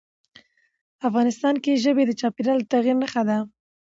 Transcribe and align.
افغانستان 1.07 1.55
کې 1.63 1.81
ژبې 1.83 2.03
د 2.07 2.11
چاپېریال 2.21 2.59
د 2.61 2.65
تغیر 2.73 2.95
نښه 3.01 3.23
ده. 3.29 3.37